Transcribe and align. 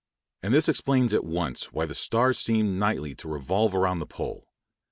And 0.41 0.51
this 0.51 0.67
explains 0.67 1.13
at 1.13 1.23
once 1.23 1.65
why 1.71 1.85
the 1.85 1.93
stars 1.93 2.39
seem 2.39 2.79
nightly 2.79 3.13
to 3.13 3.27
revolve 3.29 3.75
about 3.75 3.99
the 3.99 4.07
pole. 4.07 4.47